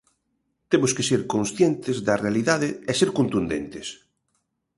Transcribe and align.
Temos 0.71 0.91
que 0.95 1.07
ser 1.09 1.21
conscientes 1.33 1.97
da 2.07 2.19
realidade 2.23 2.69
e 2.89 2.93
ser 2.99 3.09
contundentes. 3.17 3.87